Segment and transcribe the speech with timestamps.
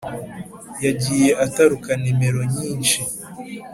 [0.85, 2.99] yagiye ataruka nimero nyinshi